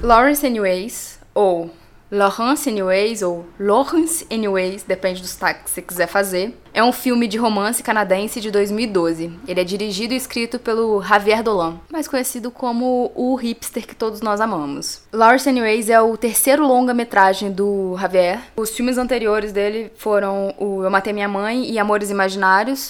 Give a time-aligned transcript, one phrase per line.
[0.00, 1.70] Lawrence Anyways, ou
[2.10, 7.26] Lawrence Anyways, ou Lawrence Anyways, depende do sotaque que você quiser fazer, é um filme
[7.26, 9.32] de romance canadense de 2012.
[9.46, 14.20] Ele é dirigido e escrito pelo Javier Dolan, mais conhecido como o hipster que todos
[14.20, 15.02] nós amamos.
[15.12, 18.40] Lawrence Anyways é o terceiro longa-metragem do Javier.
[18.56, 22.88] Os filmes anteriores dele foram o Eu Matei Minha Mãe e Amores Imaginários.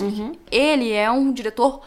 [0.50, 1.80] Ele é um diretor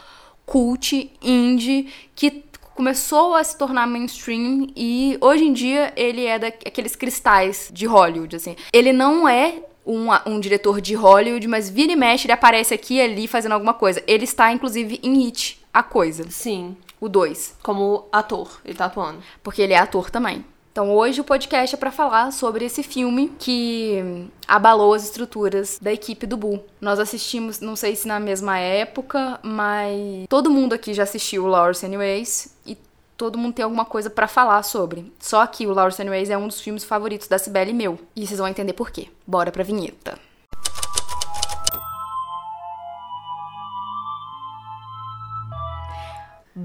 [0.44, 2.44] cult, indie, que
[2.74, 8.36] começou a se tornar mainstream e hoje em dia ele é daqueles cristais de Hollywood,
[8.36, 8.56] assim.
[8.72, 12.94] Ele não é um, um diretor de Hollywood, mas vira e mexe ele aparece aqui
[12.94, 14.02] e ali fazendo alguma coisa.
[14.06, 16.76] Ele está, inclusive, em It, A Coisa, Sim.
[17.00, 19.20] o 2, Como ator, ele tá atuando.
[19.42, 20.44] porque ele é ator também.
[20.72, 25.92] Então hoje o podcast é pra falar sobre esse filme que abalou as estruturas da
[25.92, 26.64] equipe do Bull.
[26.80, 31.46] Nós assistimos, não sei se na mesma época, mas todo mundo aqui já assistiu o
[31.46, 32.78] Lawrence Anyways e
[33.18, 35.12] todo mundo tem alguma coisa pra falar sobre.
[35.20, 37.98] Só que o Lawrence Anyways é um dos filmes favoritos da Cibele e meu.
[38.16, 39.08] E vocês vão entender por quê.
[39.26, 40.18] Bora pra vinheta.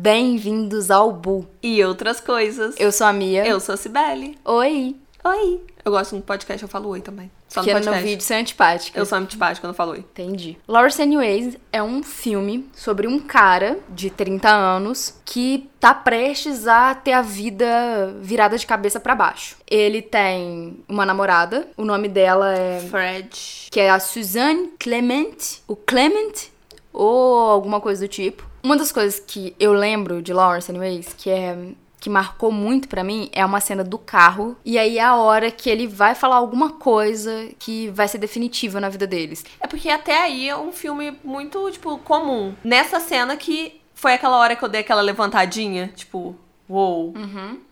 [0.07, 1.45] Bem-vindos ao Bull.
[1.61, 2.75] E outras coisas.
[2.79, 3.45] Eu sou a Mia.
[3.45, 4.37] Eu sou a Cibele.
[4.45, 4.95] Oi.
[5.21, 5.61] Oi.
[5.83, 7.29] Eu gosto no podcast, eu falo oi também.
[7.49, 8.09] Só no Porque no podcast.
[8.09, 8.97] vídeo você é antipática.
[8.97, 9.99] Eu sou antipática quando falo oi.
[9.99, 10.57] Entendi.
[10.65, 16.95] Lawrence Anyways é um filme sobre um cara de 30 anos que tá prestes a
[16.95, 19.57] ter a vida virada de cabeça pra baixo.
[19.69, 23.67] Ele tem uma namorada, o nome dela é Fred.
[23.69, 26.47] que é a Suzanne Clement, o Clement
[26.93, 28.46] ou alguma coisa do tipo.
[28.63, 31.57] Uma das coisas que eu lembro de Lawrence Anyways, que é
[31.99, 35.49] que marcou muito pra mim é uma cena do carro e aí é a hora
[35.49, 39.43] que ele vai falar alguma coisa que vai ser definitiva na vida deles.
[39.59, 42.53] É porque até aí é um filme muito, tipo, comum.
[42.63, 46.35] Nessa cena que foi aquela hora que eu dei aquela levantadinha, tipo,
[46.69, 47.13] uou.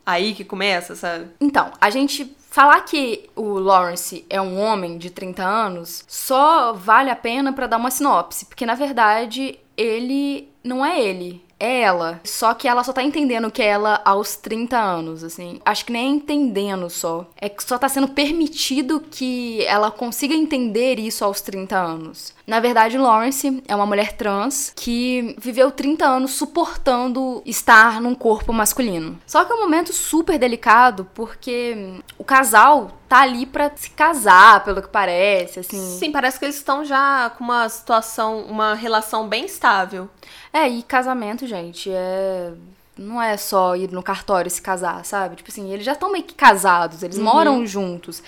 [0.06, 1.28] Aí que começa, sabe?
[1.40, 7.10] Então, a gente falar que o Lawrence é um homem de 30 anos só vale
[7.10, 11.44] a pena pra dar uma sinopse, porque na verdade ele não é ele.
[11.58, 12.20] É ela.
[12.24, 15.60] Só que ela só tá entendendo que é ela aos 30 anos, assim.
[15.66, 17.30] Acho que nem é entendendo só.
[17.40, 22.35] É que só tá sendo permitido que ela consiga entender isso aos 30 anos.
[22.48, 28.54] Na verdade, Lawrence é uma mulher trans que viveu 30 anos suportando estar num corpo
[28.54, 29.20] masculino.
[29.26, 34.64] Só que é um momento super delicado porque o casal tá ali pra se casar,
[34.64, 35.98] pelo que parece, assim.
[35.98, 40.08] Sim, parece que eles estão já com uma situação, uma relação bem estável.
[40.54, 42.54] É, e casamento, gente, é.
[42.98, 45.36] Não é só ir no cartório e se casar, sabe?
[45.36, 48.24] Tipo assim, eles já estão meio que casados, eles moram juntos.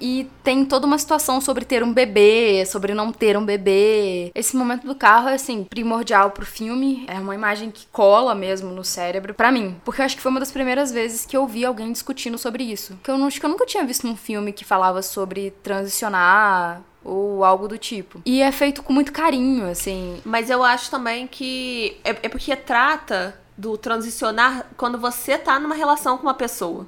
[0.00, 4.30] E tem toda uma situação sobre ter um bebê, sobre não ter um bebê.
[4.34, 7.04] Esse momento do carro é, assim, primordial pro filme.
[7.06, 9.76] É uma imagem que cola mesmo no cérebro, pra mim.
[9.84, 12.64] Porque eu acho que foi uma das primeiras vezes que eu vi alguém discutindo sobre
[12.64, 12.98] isso.
[13.02, 16.82] Que eu não, acho que eu nunca tinha visto um filme que falava sobre transicionar
[17.04, 18.20] ou algo do tipo.
[18.24, 20.20] E é feito com muito carinho, assim.
[20.24, 25.74] Mas eu acho também que é, é porque trata do transicionar quando você tá numa
[25.74, 26.86] relação com uma pessoa.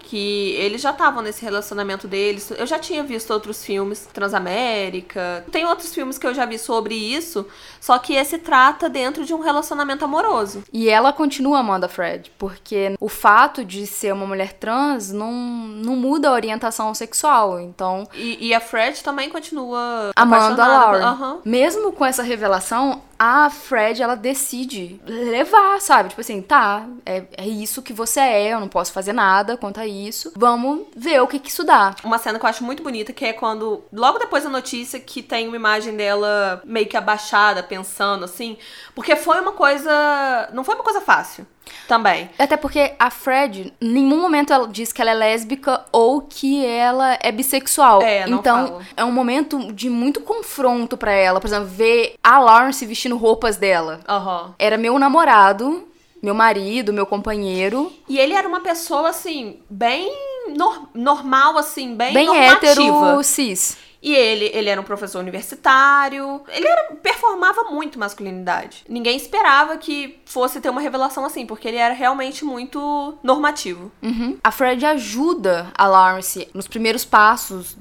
[0.00, 2.50] Que eles já estavam nesse relacionamento deles.
[2.56, 5.44] Eu já tinha visto outros filmes, Transamérica.
[5.50, 7.46] Tem outros filmes que eu já vi sobre isso,
[7.80, 10.62] só que esse trata dentro de um relacionamento amoroso.
[10.72, 15.32] E ela continua amando a Fred, porque o fato de ser uma mulher trans não,
[15.32, 17.60] não muda a orientação sexual.
[17.60, 21.38] Então, E, e a Fred também continua amando a por- Aham.
[21.44, 26.10] Mesmo com essa revelação, a Fred, ela decide levar, sabe?
[26.10, 29.80] Tipo assim, tá, é, é isso que você é, eu não posso fazer nada quanto
[29.80, 30.32] a isso.
[30.36, 31.94] Vamos ver o que que isso dá.
[32.04, 35.22] Uma cena que eu acho muito bonita, que é quando, logo depois da notícia, que
[35.22, 38.56] tem uma imagem dela meio que abaixada, pensando assim.
[38.94, 40.48] Porque foi uma coisa.
[40.52, 41.46] Não foi uma coisa fácil.
[41.88, 42.28] Também.
[42.38, 46.64] Até porque a Fred, em nenhum momento ela diz que ela é lésbica ou que
[46.64, 48.02] ela é bissexual.
[48.02, 48.82] É, não então, fala.
[48.96, 51.40] é um momento de muito confronto pra ela.
[51.40, 54.00] Por exemplo, ver a Lawrence vestindo roupas dela.
[54.08, 54.54] Aham.
[54.58, 55.86] Era meu namorado,
[56.22, 60.10] meu marido, meu companheiro, E ele era uma pessoa, assim, bem
[60.56, 62.54] nor- normal, assim, bem, bem normativa.
[62.72, 63.76] hétero cis.
[64.06, 66.40] E ele, ele era um professor universitário.
[66.48, 68.84] Ele era- performava muito masculinidade.
[68.88, 73.90] Ninguém esperava que fosse ter uma revelação assim, porque ele era realmente muito normativo.
[74.00, 74.38] Uhum.
[74.44, 77.76] A Fred ajuda a Lawrence nos primeiros passos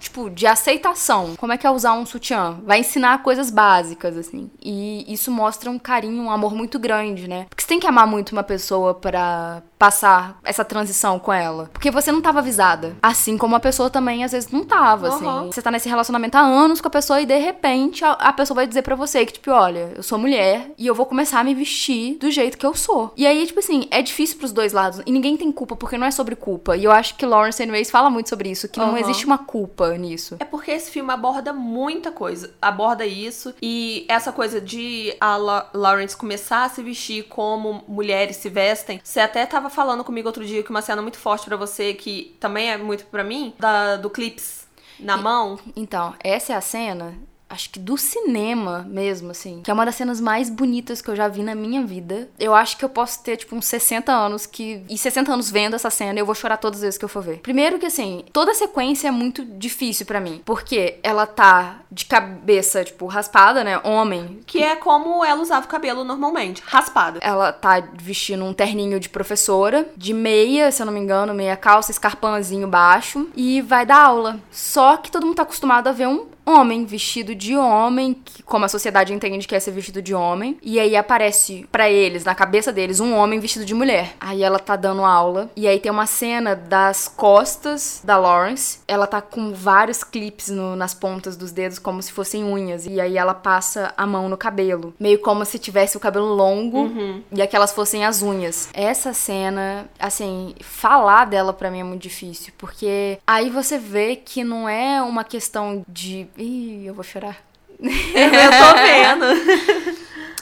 [0.00, 1.36] tipo, de aceitação.
[1.36, 2.58] Como é que é usar um sutiã?
[2.64, 4.50] Vai ensinar coisas básicas, assim.
[4.60, 7.46] E isso mostra um carinho, um amor muito grande, né?
[7.48, 11.70] Porque você tem que amar muito uma pessoa para passar essa transição com ela.
[11.72, 12.94] Porque você não tava avisada.
[13.00, 15.46] Assim como a pessoa também, às vezes, não tava, assim.
[15.46, 18.56] Você tá nesse relacionamento há anos com a pessoa e, de repente, a, a pessoa
[18.56, 21.44] vai dizer para você que, tipo, olha, eu sou mulher e eu vou começar a
[21.44, 23.10] me vestir do jeito que eu sou.
[23.16, 25.00] E aí, tipo assim, é difícil pros dois lados.
[25.06, 26.76] E ninguém tem culpa, porque não é sobre culpa.
[26.76, 29.96] E eu acho que Lawrence Anyways fala muito sobre isso, que não existe uma culpa
[29.96, 30.36] nisso.
[30.40, 32.52] É porque esse filme aborda muita coisa.
[32.60, 38.36] Aborda isso e essa coisa de a La Lawrence começar a se vestir como mulheres
[38.36, 39.00] se vestem.
[39.02, 42.36] Você até tava falando comigo outro dia que uma cena muito forte para você, que
[42.40, 44.68] também é muito para mim, da, do Clips
[44.98, 45.58] na e, mão.
[45.74, 47.16] Então, essa é a cena
[47.50, 49.60] acho que do cinema mesmo, assim.
[49.62, 52.28] Que é uma das cenas mais bonitas que eu já vi na minha vida.
[52.38, 54.84] Eu acho que eu posso ter, tipo, uns 60 anos que.
[54.88, 57.08] E 60 anos vendo essa cena e eu vou chorar todas as vezes que eu
[57.08, 57.40] for ver.
[57.40, 60.40] Primeiro que, assim, toda a sequência é muito difícil para mim.
[60.44, 63.80] Porque ela tá de cabeça, tipo, raspada, né?
[63.82, 64.40] Homem.
[64.46, 67.18] Que é como ela usava o cabelo normalmente, raspada.
[67.20, 71.56] Ela tá vestindo um terninho de professora, de meia, se eu não me engano, meia
[71.56, 74.38] calça, escarpãozinho baixo, e vai dar aula.
[74.50, 78.64] Só que todo mundo tá acostumado a ver um homem vestido de homem, que, como
[78.64, 80.58] a sociedade entende que é ser vestido de homem.
[80.62, 84.14] E aí aparece para eles, na cabeça deles, um homem vestido de mulher.
[84.20, 85.50] Aí ela tá dando aula.
[85.56, 88.80] E aí tem uma cena das costas da Lawrence.
[88.86, 92.86] Ela tá com vários clipes no, nas pontas dos dedos, como se fossem unhas.
[92.86, 94.94] E aí ela passa a mão no cabelo.
[94.98, 97.22] Meio como se tivesse o cabelo longo uhum.
[97.32, 98.68] e aquelas fossem as unhas.
[98.72, 102.52] Essa cena, assim, falar dela para mim é muito difícil.
[102.58, 107.42] Porque aí você vê que não é uma questão de Ih, eu vou chorar.
[107.80, 109.96] eu tô vendo.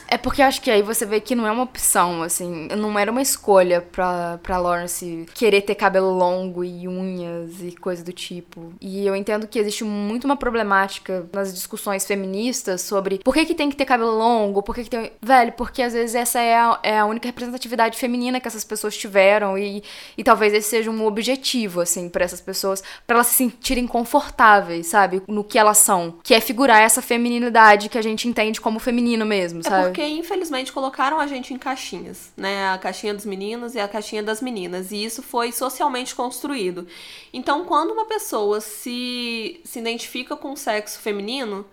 [0.08, 2.69] É porque eu acho que aí você vê que não é uma opção, assim.
[2.69, 8.02] Não era uma escolha pra, pra Lawrence querer ter cabelo longo e unhas e coisa
[8.02, 8.72] do tipo.
[8.81, 13.55] E eu entendo que existe muito uma problemática nas discussões feministas sobre por que, que
[13.55, 15.12] tem que ter cabelo longo, por que, que tem.
[15.20, 18.96] Velho, porque às vezes essa é a, é a única representatividade feminina que essas pessoas
[18.96, 19.82] tiveram e,
[20.16, 24.87] e talvez esse seja um objetivo, assim, para essas pessoas, para elas se sentirem confortáveis,
[24.87, 25.22] sabe?
[25.28, 26.14] No que elas são.
[26.22, 29.88] Que é figurar essa feminilidade que a gente entende como feminino mesmo, sabe?
[29.88, 32.70] É porque infelizmente colocaram a gente em caixinhas, né?
[32.70, 36.86] A caixinha dos meninos e a caixinha das meninas, e isso foi socialmente construído.
[37.32, 41.66] Então, quando uma pessoa se, se identifica com o sexo feminino,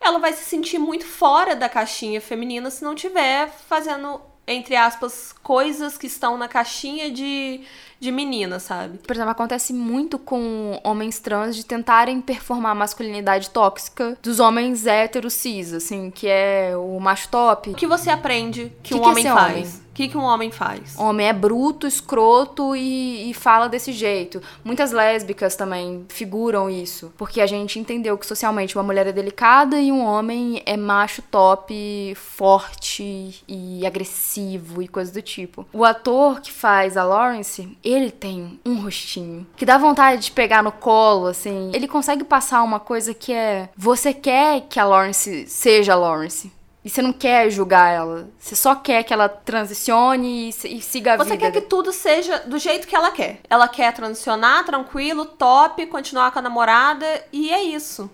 [0.00, 5.34] ela vai se sentir muito fora da caixinha feminina se não tiver fazendo entre aspas,
[5.42, 7.60] coisas que estão na caixinha de,
[8.00, 8.98] de menina, sabe?
[8.98, 14.86] Por exemplo, acontece muito com homens trans de tentarem performar a masculinidade tóxica dos homens
[14.86, 17.70] héteros cis, assim, que é o macho top.
[17.70, 19.74] O que você aprende que, que um que homem faz?
[19.74, 19.87] Homem?
[19.98, 20.96] Que, que um homem faz?
[20.96, 24.40] Homem é bruto, escroto e, e, fala desse jeito.
[24.62, 27.12] Muitas lésbicas também figuram isso.
[27.18, 31.20] Porque a gente entendeu que socialmente uma mulher é delicada e um homem é macho
[31.20, 35.66] top, forte e agressivo e coisa do tipo.
[35.72, 40.62] O ator que faz a Lawrence, ele tem um rostinho que dá vontade de pegar
[40.62, 41.72] no colo, assim.
[41.74, 43.68] Ele consegue passar uma coisa que é.
[43.76, 46.56] Você quer que a Lawrence seja a Lawrence.
[46.84, 48.28] E você não quer julgar ela.
[48.38, 51.44] Você só quer que ela transicione e, e siga a você vida.
[51.44, 53.40] Você quer que tudo seja do jeito que ela quer.
[53.50, 58.08] Ela quer transicionar tranquilo, top, continuar com a namorada e é isso.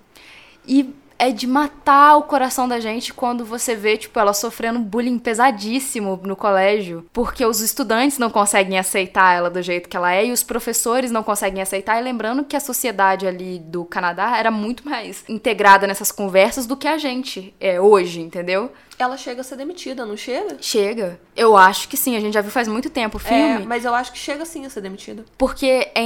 [0.66, 5.18] E é de matar o coração da gente quando você vê, tipo, ela sofrendo bullying
[5.18, 10.26] pesadíssimo no colégio, porque os estudantes não conseguem aceitar ela do jeito que ela é
[10.26, 12.00] e os professores não conseguem aceitar.
[12.00, 16.76] E lembrando que a sociedade ali do Canadá era muito mais integrada nessas conversas do
[16.76, 18.72] que a gente é hoje, entendeu?
[19.02, 20.56] Ela chega a ser demitida, não chega?
[20.60, 21.20] Chega.
[21.36, 23.62] Eu acho que sim, a gente já viu faz muito tempo o é, filme.
[23.64, 25.24] É, mas eu acho que chega sim a ser demitida.
[25.36, 26.02] Porque é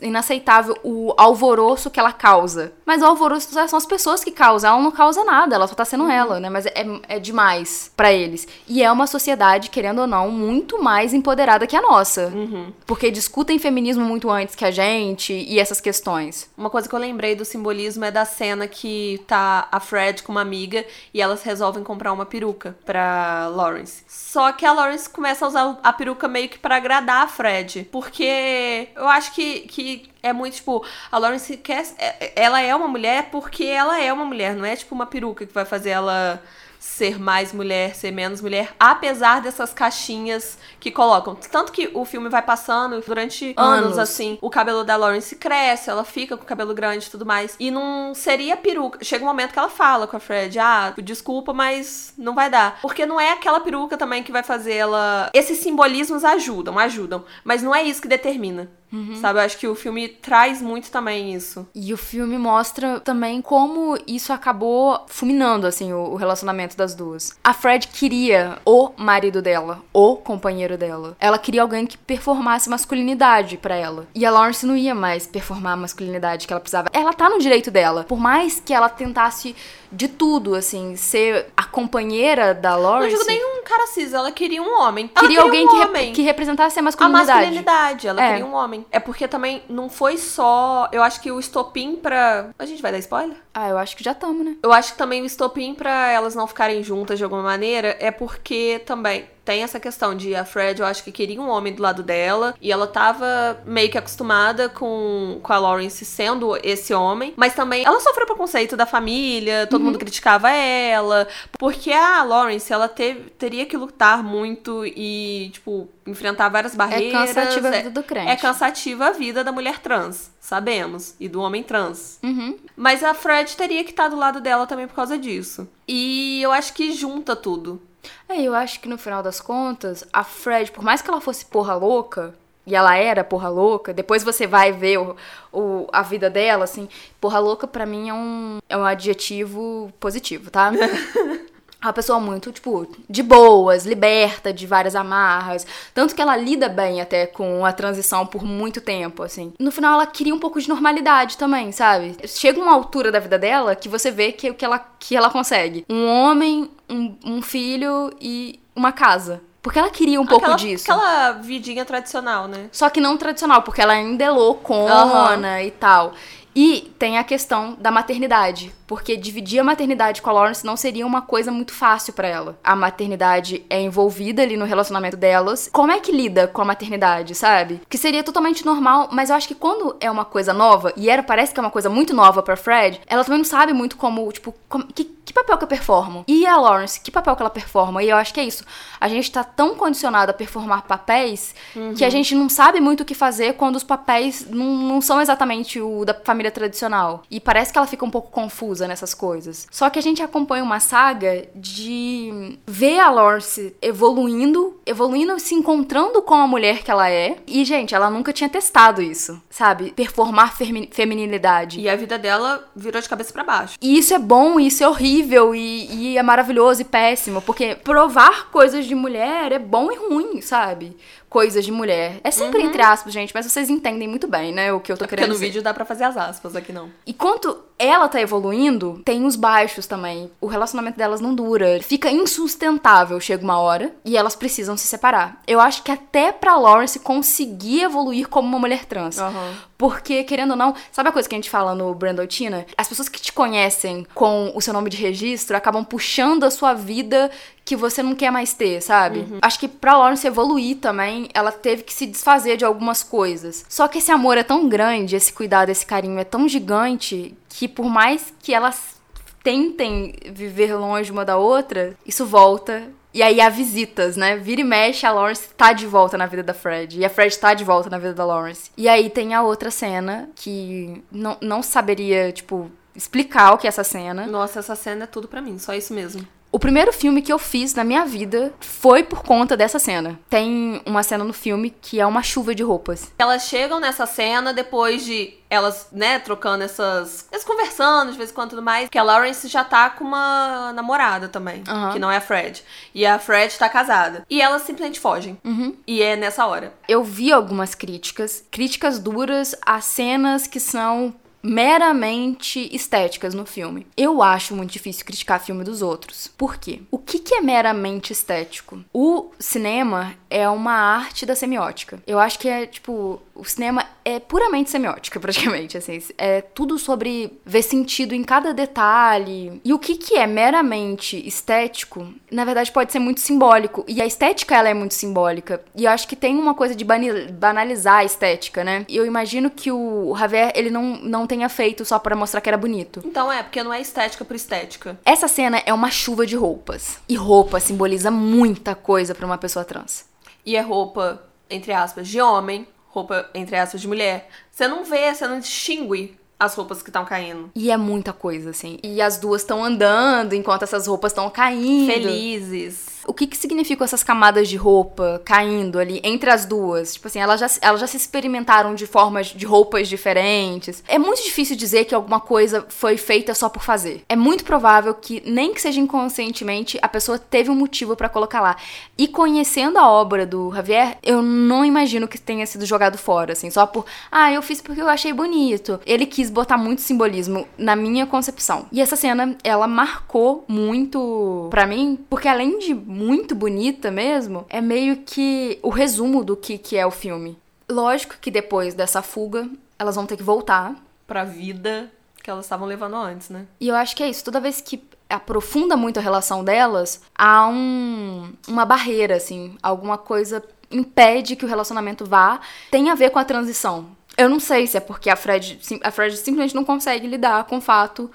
[0.00, 2.72] inaceitável o alvoroço que ela causa.
[2.86, 5.84] Mas o alvoroço são as pessoas que causam, ela não causa nada, ela só tá
[5.84, 6.10] sendo uhum.
[6.10, 6.48] ela, né?
[6.48, 8.46] Mas é, é demais para eles.
[8.68, 12.26] E é uma sociedade, querendo ou não, muito mais empoderada que a nossa.
[12.28, 12.72] Uhum.
[12.86, 16.48] Porque discutem feminismo muito antes que a gente e essas questões.
[16.56, 20.32] Uma coisa que eu lembrei do simbolismo é da cena que tá a Fred com
[20.32, 24.04] uma amiga e elas resolvem comprar uma uma peruca pra Lawrence.
[24.06, 27.88] Só que a Lawrence começa a usar a peruca meio que para agradar a Fred.
[27.90, 31.84] Porque eu acho que, que é muito, tipo, a Lawrence quer.
[31.98, 35.46] É, ela é uma mulher porque ela é uma mulher, não é tipo uma peruca
[35.46, 36.42] que vai fazer ela
[36.80, 41.34] ser mais mulher, ser menos mulher, apesar dessas caixinhas que colocam.
[41.34, 45.90] Tanto que o filme vai passando durante anos, anos assim, o cabelo da Lawrence cresce,
[45.90, 47.54] ela fica com o cabelo grande e tudo mais.
[47.60, 49.04] E não seria peruca.
[49.04, 52.80] Chega um momento que ela fala com a Fred: ah, desculpa, mas não vai dar.
[52.80, 55.30] Porque não é aquela peruca também que vai fazer ela.
[55.34, 57.24] Esses simbolismos ajudam, ajudam.
[57.44, 59.16] Mas não é isso que determina Uhum.
[59.16, 59.38] Sabe?
[59.38, 61.66] Eu acho que o filme traz muito também isso.
[61.74, 67.38] E o filme mostra também como isso acabou fulminando, assim, o, relacionamento das duas.
[67.42, 71.16] A Fred queria o marido dela, o companheiro dela.
[71.20, 74.06] Ela queria alguém que performasse masculinidade para ela.
[74.14, 76.88] E a Lawrence não ia mais performar a masculinidade que ela precisava.
[76.92, 78.04] Ela tá no direito dela.
[78.04, 79.54] Por mais que ela tentasse
[79.92, 83.16] de tudo, assim, ser a companheira da Lawrence.
[83.16, 85.08] Não digo nenhum cara cis, ela queria um homem.
[85.08, 86.04] Queria, queria alguém um que, homem.
[86.06, 87.30] Rep que representasse a masculinidade.
[87.30, 88.28] A masculinidade, ela é.
[88.30, 88.86] queria um homem.
[88.90, 90.88] É porque também não foi só.
[90.92, 92.50] Eu acho que o estopim pra.
[92.58, 93.36] A gente vai dar spoiler?
[93.52, 94.56] Ah, eu acho que já estamos, né?
[94.62, 98.10] Eu acho que também o estopim pra elas não ficarem juntas de alguma maneira é
[98.10, 101.82] porque também tem essa questão de a Fred, eu acho que queria um homem do
[101.82, 107.34] lado dela, e ela tava meio que acostumada com, com a Lawrence sendo esse homem,
[107.36, 109.86] mas também ela sofreu preconceito da família, todo uhum.
[109.88, 111.26] mundo criticava ela,
[111.58, 117.30] porque a Lawrence, ela teve, teria que lutar muito e, tipo, enfrentar várias barreiras.
[117.30, 118.30] É cansativa a vida do crente.
[118.30, 122.20] É cansativa a vida da mulher trans, sabemos, e do homem trans.
[122.22, 122.56] Uhum.
[122.76, 125.68] Mas a Fred teria que estar do lado dela também por causa disso.
[125.88, 127.82] E eu acho que junta tudo.
[128.28, 131.44] É, eu acho que no final das contas, a Fred, por mais que ela fosse
[131.44, 132.34] porra louca,
[132.66, 135.16] e ela era porra louca, depois você vai ver o,
[135.52, 136.88] o a vida dela, assim,
[137.20, 140.70] porra louca para mim é um, é um adjetivo positivo, tá?
[141.82, 145.66] uma pessoa muito, tipo, de boas, liberta de várias amarras.
[145.94, 149.52] Tanto que ela lida bem até com a transição por muito tempo, assim.
[149.58, 152.16] No final, ela queria um pouco de normalidade também, sabe?
[152.26, 155.84] Chega uma altura da vida dela que você vê que, que, ela, que ela consegue.
[155.88, 159.40] Um homem, um, um filho e uma casa.
[159.62, 160.90] Porque ela queria um aquela, pouco disso.
[160.90, 162.68] Aquela vidinha tradicional, né?
[162.72, 165.60] Só que não tradicional, porque ela ainda é loucona uhum.
[165.60, 166.14] e tal.
[166.54, 171.06] E tem a questão da maternidade, porque dividir a maternidade com a Lawrence não seria
[171.06, 172.58] uma coisa muito fácil para ela.
[172.62, 175.68] A maternidade é envolvida ali no relacionamento delas.
[175.72, 177.80] Como é que lida com a maternidade, sabe?
[177.88, 181.22] Que seria totalmente normal, mas eu acho que quando é uma coisa nova, e era
[181.22, 184.30] parece que é uma coisa muito nova para Fred, ela também não sabe muito como,
[184.32, 186.24] tipo, como, que, que papel que eu performo?
[186.26, 188.02] E a Lawrence, que papel que ela performa?
[188.02, 188.64] E eu acho que é isso.
[189.00, 191.94] A gente tá tão condicionado a performar papéis uhum.
[191.94, 195.20] que a gente não sabe muito o que fazer quando os papéis não, não são
[195.20, 197.24] exatamente o da família tradicional.
[197.28, 199.66] E parece que ela fica um pouco confusa nessas coisas.
[199.68, 206.22] Só que a gente acompanha uma saga de ver a Lawrence evoluindo, evoluindo, se encontrando
[206.22, 207.38] com a mulher que ela é.
[207.48, 209.90] E, gente, ela nunca tinha testado isso, sabe?
[209.90, 210.56] Performar
[210.92, 211.80] feminilidade.
[211.80, 213.76] E a vida dela virou de cabeça para baixo.
[213.80, 217.74] E isso é bom, isso é horrível horrível e, e é maravilhoso e péssimo, porque
[217.74, 220.96] provar coisas de mulher é bom e ruim, sabe?
[221.30, 222.20] Coisas de mulher.
[222.24, 222.66] É sempre uhum.
[222.66, 225.28] entre aspas, gente, mas vocês entendem muito bem, né, o que eu tô é querendo
[225.28, 225.46] no dizer.
[225.46, 226.90] vídeo dá para fazer as aspas, aqui não.
[227.06, 230.30] E quanto ela tá evoluindo, tem os baixos também.
[230.38, 231.80] O relacionamento delas não dura.
[231.82, 235.40] Fica insustentável, chega uma hora, e elas precisam se separar.
[235.46, 239.16] Eu acho que até pra Lawrence conseguir evoluir como uma mulher trans.
[239.16, 239.54] Uhum.
[239.78, 242.66] Porque, querendo ou não, sabe a coisa que a gente fala no Brandotina?
[242.76, 246.74] As pessoas que te conhecem com o seu nome de registro acabam puxando a sua
[246.74, 247.30] vida
[247.64, 249.20] que você não quer mais ter, sabe?
[249.20, 249.38] Uhum.
[249.42, 253.64] Acho que pra Lawrence evoluir também, ela teve que se desfazer de algumas coisas.
[253.68, 257.68] Só que esse amor é tão grande, esse cuidado, esse carinho é tão gigante, que
[257.68, 259.00] por mais que elas
[259.42, 262.88] tentem viver longe uma da outra, isso volta.
[263.12, 264.36] E aí há visitas, né?
[264.36, 266.98] Vira e mexe, a Lawrence tá de volta na vida da Fred.
[266.98, 268.70] E a Fred tá de volta na vida da Lawrence.
[268.76, 273.68] E aí tem a outra cena que não, não saberia, tipo, explicar o que é
[273.68, 274.26] essa cena.
[274.26, 276.24] Nossa, essa cena é tudo para mim, só isso mesmo.
[276.52, 280.18] O primeiro filme que eu fiz na minha vida foi por conta dessa cena.
[280.28, 283.12] Tem uma cena no filme que é uma chuva de roupas.
[283.18, 287.26] Elas chegam nessa cena depois de elas, né, trocando essas.
[287.30, 288.88] Elas conversando de vez em quando tudo mais.
[288.88, 291.62] Que a Lawrence já tá com uma namorada também.
[291.68, 291.92] Uhum.
[291.92, 292.64] Que não é a Fred.
[292.94, 294.24] E a Fred tá casada.
[294.30, 295.38] E elas simplesmente fogem.
[295.44, 295.76] Uhum.
[295.86, 296.72] E é nessa hora.
[296.88, 303.86] Eu vi algumas críticas, críticas duras a cenas que são meramente estéticas no filme.
[303.96, 306.28] Eu acho muito difícil criticar filme dos outros.
[306.36, 306.82] Por quê?
[306.90, 308.84] O que, que é meramente estético?
[308.92, 312.02] O cinema é uma arte da semiótica.
[312.06, 315.98] Eu acho que é, tipo, o cinema é puramente semiótica, praticamente, assim.
[316.18, 319.60] É tudo sobre ver sentido em cada detalhe.
[319.64, 323.84] E o que, que é meramente estético, na verdade, pode ser muito simbólico.
[323.88, 325.62] E a estética, ela é muito simbólica.
[325.74, 328.84] E eu acho que tem uma coisa de banalizar a estética, né?
[328.88, 332.48] E eu imagino que o Javier, ele não, não tenha feito só para mostrar que
[332.48, 333.02] era bonito.
[333.04, 334.98] Então é, porque não é estética por estética.
[335.04, 336.98] Essa cena é uma chuva de roupas.
[337.08, 340.04] E roupa simboliza muita coisa para uma pessoa trans.
[340.44, 345.14] E é roupa, entre aspas, de homem, roupa, entre aspas, de mulher, você não vê,
[345.14, 347.50] você não distingue as roupas que estão caindo.
[347.54, 348.78] E é muita coisa, assim.
[348.82, 351.92] E as duas estão andando enquanto essas roupas estão caindo.
[351.92, 352.89] Felizes.
[353.10, 356.94] O que que significam essas camadas de roupa caindo ali entre as duas.
[356.94, 360.84] Tipo assim, elas já, elas já se experimentaram de formas de roupas diferentes.
[360.86, 364.04] É muito difícil dizer que alguma coisa foi feita só por fazer.
[364.08, 368.40] É muito provável que, nem que seja inconscientemente, a pessoa teve um motivo para colocar
[368.40, 368.56] lá.
[368.96, 373.50] E conhecendo a obra do Javier, eu não imagino que tenha sido jogado fora, assim,
[373.50, 375.80] só por, ah, eu fiz porque eu achei bonito.
[375.84, 378.66] Ele quis botar muito simbolismo na minha concepção.
[378.70, 384.60] E essa cena, ela marcou muito para mim, porque além de muito bonita mesmo, é
[384.60, 387.38] meio que o resumo do que, que é o filme.
[387.68, 390.76] Lógico que depois dessa fuga, elas vão ter que voltar.
[391.06, 391.90] Pra vida
[392.22, 393.46] que elas estavam levando antes, né?
[393.58, 394.22] E eu acho que é isso.
[394.22, 399.56] Toda vez que aprofunda muito a relação delas, há um, uma barreira, assim.
[399.62, 402.40] Alguma coisa impede que o relacionamento vá.
[402.70, 403.88] Tem a ver com a transição.
[404.16, 407.56] Eu não sei se é porque a Fred, a Fred simplesmente não consegue lidar com
[407.56, 408.10] o fato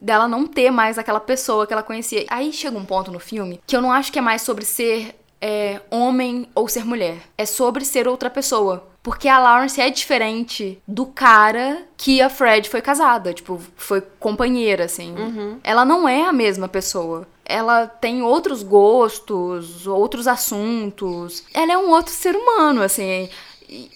[0.00, 2.24] dela não ter mais aquela pessoa que ela conhecia.
[2.28, 5.14] Aí chega um ponto no filme que eu não acho que é mais sobre ser
[5.40, 7.18] é, homem ou ser mulher.
[7.36, 8.88] É sobre ser outra pessoa.
[9.02, 14.84] Porque a Lawrence é diferente do cara que a Fred foi casada, tipo, foi companheira,
[14.84, 15.14] assim.
[15.14, 15.58] Uhum.
[15.62, 17.28] Ela não é a mesma pessoa.
[17.44, 21.44] Ela tem outros gostos, outros assuntos.
[21.52, 23.28] Ela é um outro ser humano, assim.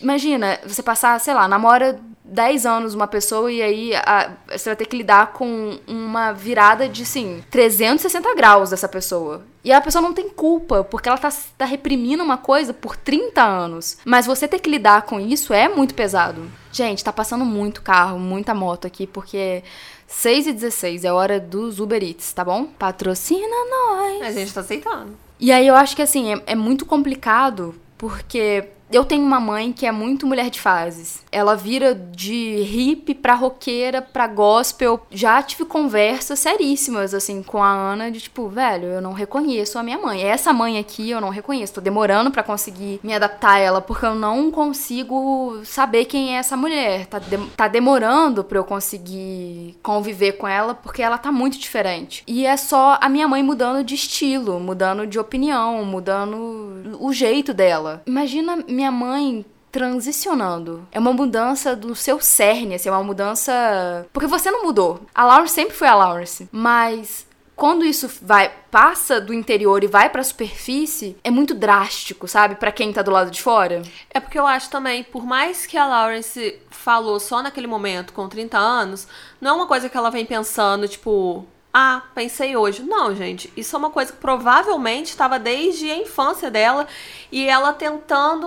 [0.00, 4.76] Imagina, você passar, sei lá, namora 10 anos uma pessoa e aí a, você vai
[4.76, 9.42] ter que lidar com uma virada de, sim, 360 graus dessa pessoa.
[9.64, 13.42] E a pessoa não tem culpa, porque ela tá, tá reprimindo uma coisa por 30
[13.42, 13.98] anos.
[14.04, 16.50] Mas você ter que lidar com isso é muito pesado.
[16.72, 19.62] Gente, tá passando muito carro, muita moto aqui, porque
[20.06, 22.64] 6 e 16 é hora dos Uber Eats, tá bom?
[22.64, 24.22] Patrocina nós!
[24.22, 25.16] A gente tá aceitando.
[25.40, 29.72] E aí eu acho que, assim, é, é muito complicado, porque eu tenho uma mãe
[29.72, 31.22] que é muito mulher de fases.
[31.30, 35.00] Ela vira de hippie pra roqueira, pra gospel.
[35.10, 39.82] Já tive conversas seríssimas, assim, com a Ana, de tipo, velho, eu não reconheço a
[39.82, 40.22] minha mãe.
[40.22, 41.74] Essa mãe aqui eu não reconheço.
[41.74, 46.38] Tô demorando para conseguir me adaptar a ela, porque eu não consigo saber quem é
[46.38, 47.06] essa mulher.
[47.06, 52.22] Tá, de tá demorando pra eu conseguir conviver com ela, porque ela tá muito diferente.
[52.26, 57.52] E é só a minha mãe mudando de estilo, mudando de opinião, mudando o jeito
[57.52, 58.02] dela.
[58.06, 60.86] Imagina minha mãe transicionando.
[60.92, 64.06] É uma mudança do seu cerne, assim, é uma mudança.
[64.12, 65.02] Porque você não mudou.
[65.12, 66.48] A Lawrence sempre foi a Lawrence.
[66.52, 72.28] Mas quando isso vai passa do interior e vai para a superfície, é muito drástico,
[72.28, 72.54] sabe?
[72.54, 73.82] Para quem tá do lado de fora.
[74.10, 78.28] É porque eu acho também, por mais que a Lawrence falou só naquele momento com
[78.28, 79.08] 30 anos,
[79.40, 81.44] não é uma coisa que ela vem pensando, tipo,
[81.80, 82.82] ah, pensei hoje.
[82.82, 86.88] Não, gente, isso é uma coisa que provavelmente estava desde a infância dela
[87.30, 88.44] e ela tentando.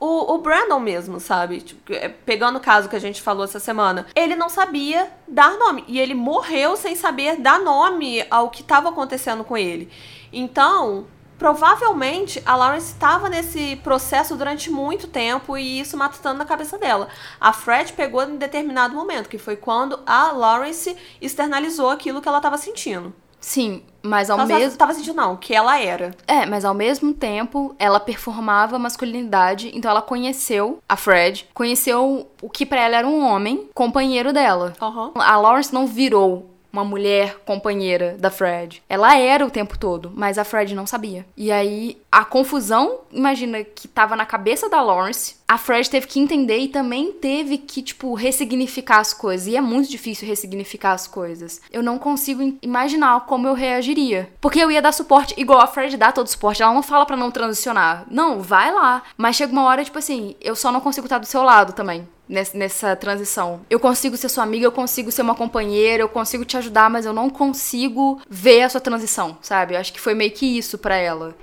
[0.00, 1.60] O, o Brandon mesmo, sabe?
[1.60, 4.06] Tipo, é, pegando o caso que a gente falou essa semana.
[4.16, 8.88] Ele não sabia dar nome e ele morreu sem saber dar nome ao que estava
[8.88, 9.88] acontecendo com ele.
[10.32, 11.06] Então,
[11.38, 17.08] provavelmente a Lawrence estava nesse processo durante muito tempo e isso matutando na cabeça dela.
[17.40, 22.38] A Fred pegou em determinado momento, que foi quando a Lawrence externalizou aquilo que ela
[22.38, 23.14] estava sentindo.
[23.38, 26.10] Sim, mas ao ela mesmo estava sentindo não, que ela era.
[26.26, 32.50] É, mas ao mesmo tempo ela performava masculinidade, então ela conheceu a Fred, conheceu o
[32.50, 34.72] que para ela era um homem, companheiro dela.
[34.80, 35.12] Uhum.
[35.14, 38.82] A Lawrence não virou uma mulher companheira da Fred.
[38.88, 41.24] Ela era o tempo todo, mas a Fred não sabia.
[41.36, 46.18] E aí a confusão, imagina que tava na cabeça da Lawrence, a Fred teve que
[46.18, 49.46] entender e também teve que, tipo, ressignificar as coisas.
[49.46, 51.60] E é muito difícil ressignificar as coisas.
[51.70, 54.28] Eu não consigo imaginar como eu reagiria.
[54.40, 56.62] Porque eu ia dar suporte igual a Fred dá todo suporte.
[56.62, 58.04] Ela não fala para não transicionar.
[58.10, 59.02] Não, vai lá.
[59.16, 62.08] Mas chega uma hora, tipo assim, eu só não consigo estar do seu lado também
[62.28, 63.60] nessa transição.
[63.70, 67.06] Eu consigo ser sua amiga, eu consigo ser uma companheira, eu consigo te ajudar, mas
[67.06, 69.74] eu não consigo ver a sua transição, sabe?
[69.74, 71.36] Eu acho que foi meio que isso para ela.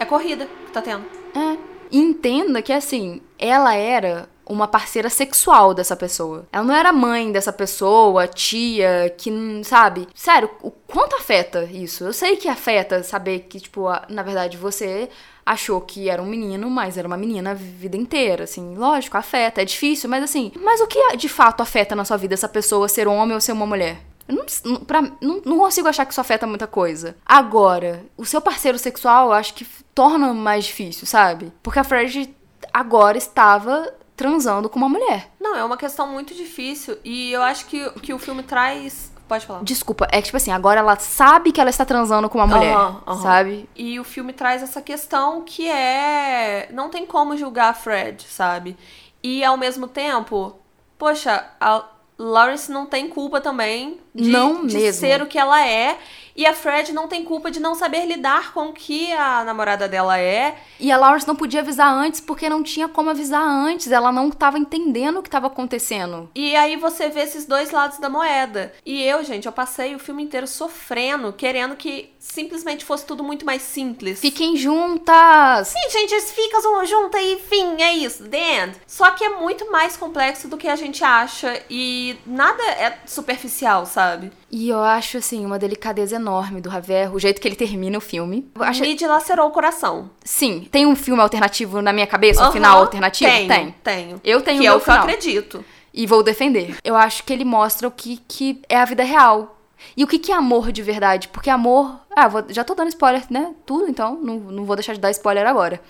[0.00, 1.04] É corrida que tá tendo.
[1.32, 1.69] É.
[1.90, 6.44] E entenda que assim, ela era uma parceira sexual dessa pessoa.
[6.52, 9.30] Ela não era mãe dessa pessoa, tia, que,
[9.64, 10.08] sabe?
[10.12, 12.04] Sério, o quanto afeta isso?
[12.04, 15.08] Eu sei que afeta saber que, tipo, na verdade você
[15.46, 18.74] achou que era um menino, mas era uma menina a vida inteira, assim.
[18.76, 22.34] Lógico, afeta, é difícil, mas assim, mas o que de fato afeta na sua vida
[22.34, 24.09] essa pessoa ser um homem ou ser uma mulher?
[24.30, 27.16] Eu não, pra, não, não consigo achar que isso afeta muita coisa.
[27.26, 31.52] Agora, o seu parceiro sexual, eu acho que torna mais difícil, sabe?
[31.62, 32.32] Porque a Fred
[32.72, 35.30] agora estava transando com uma mulher.
[35.40, 36.96] Não, é uma questão muito difícil.
[37.04, 39.62] E eu acho que, que o filme traz Pode falar.
[39.62, 42.76] Desculpa, é que, tipo assim, agora ela sabe que ela está transando com uma mulher,
[42.76, 43.22] uhum, uhum.
[43.22, 43.68] sabe?
[43.76, 46.68] E o filme traz essa questão que é.
[46.72, 48.76] Não tem como julgar a Fred, sabe?
[49.22, 50.56] E ao mesmo tempo,
[50.98, 51.84] poxa, a
[52.22, 55.98] Lawrence não tem culpa também de, Não de ser o que ela é.
[56.40, 59.86] E a Fred não tem culpa de não saber lidar com o que a namorada
[59.86, 60.56] dela é.
[60.78, 63.92] E a Lawrence não podia avisar antes porque não tinha como avisar antes.
[63.92, 66.30] Ela não tava entendendo o que tava acontecendo.
[66.34, 68.72] E aí você vê esses dois lados da moeda.
[68.86, 73.44] E eu, gente, eu passei o filme inteiro sofrendo, querendo que simplesmente fosse tudo muito
[73.44, 74.18] mais simples.
[74.18, 75.68] Fiquem juntas!
[75.68, 78.80] Sim, gente, eles ficam juntos e fim, é isso, the end.
[78.86, 83.84] Só que é muito mais complexo do que a gente acha e nada é superficial,
[83.84, 84.32] sabe?
[84.50, 88.00] E eu acho, assim, uma delicadeza enorme do Javier, o jeito que ele termina o
[88.00, 88.50] filme.
[88.54, 88.80] Eu acho...
[88.82, 90.10] Me dilacerou o coração.
[90.24, 93.30] Sim, tem um filme alternativo na minha cabeça, um Aham, final alternativo?
[93.30, 93.74] Tenho, Tem.
[93.84, 94.20] tenho.
[94.24, 95.06] Eu tenho que o é meu o que eu final.
[95.06, 95.64] acredito.
[95.94, 96.76] E vou defender.
[96.82, 99.56] Eu acho que ele mostra o que, que é a vida real.
[99.96, 101.28] E o que, que é amor de verdade?
[101.28, 102.00] Porque amor.
[102.14, 103.54] Ah, vou- já tô dando spoiler, né?
[103.64, 104.18] Tudo, então.
[104.20, 105.80] Não, não vou deixar de dar spoiler agora.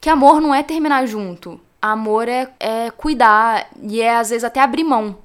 [0.00, 1.60] Que amor não é terminar junto.
[1.80, 3.66] Amor é, é cuidar.
[3.82, 5.16] E é, às vezes, até abrir mão.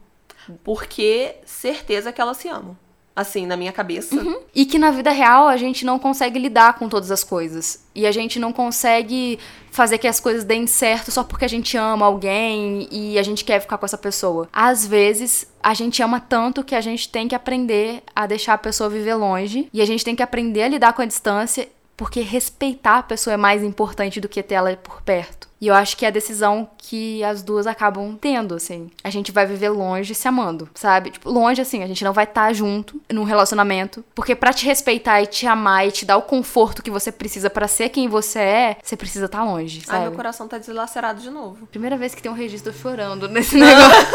[0.63, 2.77] Porque certeza que elas se amam.
[3.15, 4.15] Assim, na minha cabeça.
[4.53, 7.83] E que na vida real a gente não consegue lidar com todas as coisas.
[7.95, 9.39] E a gente não consegue
[9.71, 13.43] fazer que as coisas deem certo só porque a gente ama alguém e a gente
[13.43, 14.47] quer ficar com essa pessoa.
[14.53, 18.57] Às vezes, a gente ama tanto que a gente tem que aprender a deixar a
[18.59, 19.67] pessoa viver longe.
[19.73, 21.67] E a gente tem que aprender a lidar com a distância.
[21.95, 25.46] Porque respeitar a pessoa é mais importante do que ter ela por perto.
[25.59, 28.91] E eu acho que é a decisão que as duas acabam tendo, assim.
[29.03, 31.09] A gente vai viver longe se amando, sabe?
[31.09, 34.05] Tipo, longe, assim, a gente não vai estar junto num relacionamento.
[34.13, 37.49] Porque pra te respeitar e te amar e te dar o conforto que você precisa
[37.49, 40.01] pra ser quem você é, você precisa estar longe, Ai, sabe?
[40.03, 41.65] meu coração tá dilacerado de novo.
[41.67, 44.07] Primeira vez que tem um registro chorando nesse negócio.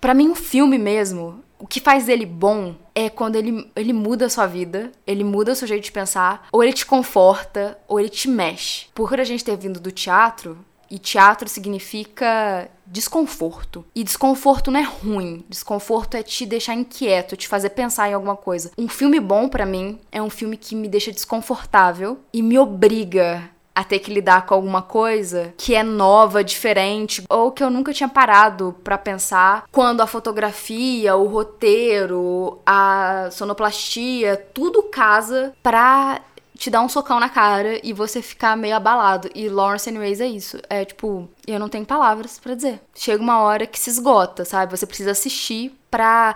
[0.00, 4.26] pra mim, o filme mesmo, o que faz ele bom é quando ele, ele muda
[4.26, 8.00] a sua vida, ele muda o seu jeito de pensar, ou ele te conforta, ou
[8.00, 8.86] ele te mexe.
[8.94, 10.58] Por a gente ter vindo do teatro,
[10.90, 13.84] e teatro significa desconforto.
[13.94, 15.44] E desconforto não é ruim.
[15.48, 18.72] Desconforto é te deixar inquieto, te fazer pensar em alguma coisa.
[18.76, 23.48] Um filme bom pra mim é um filme que me deixa desconfortável e me obriga
[23.74, 27.92] a ter que lidar com alguma coisa que é nova, diferente, ou que eu nunca
[27.92, 36.20] tinha parado pra pensar, quando a fotografia, o roteiro, a sonoplastia, tudo casa pra
[36.60, 39.30] te dar um socão na cara e você ficar meio abalado.
[39.34, 40.58] E Lawrence Anyways é isso.
[40.68, 42.80] É tipo, eu não tenho palavras pra dizer.
[42.94, 44.76] Chega uma hora que se esgota, sabe?
[44.76, 46.34] Você precisa assistir pra.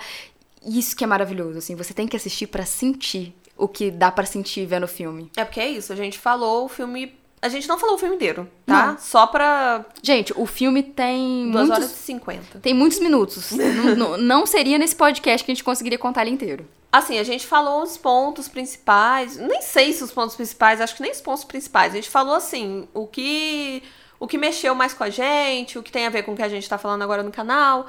[0.67, 1.77] Isso que é maravilhoso, assim.
[1.77, 5.31] Você tem que assistir pra sentir o que dá pra sentir vendo o filme.
[5.37, 7.15] É porque é isso, a gente falou o filme.
[7.45, 8.87] A gente não falou o filme inteiro, tá?
[8.87, 8.99] Não.
[8.99, 12.59] Só pra Gente, o filme tem 2 muitos, horas e 50.
[12.61, 13.51] tem muitos minutos.
[13.99, 16.67] não, não- seria nesse podcast que a gente conseguiria contar ele inteiro.
[16.91, 19.37] Assim, a gente falou os pontos principais.
[19.37, 21.93] Nem sei se os pontos principais, acho que nem os pontos principais.
[21.93, 23.83] A gente falou assim, o que
[24.19, 26.43] o que mexeu mais com a gente, o que tem a ver com o que
[26.43, 27.87] a gente tá falando agora no canal.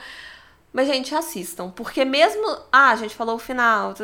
[0.74, 1.70] Mas, gente, assistam.
[1.70, 2.46] Porque mesmo.
[2.70, 3.94] Ah, a gente falou o final.
[3.94, 4.04] tá.